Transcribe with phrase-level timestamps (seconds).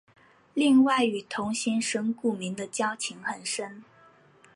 [0.55, 3.83] 另外与同行神谷明的交情很深。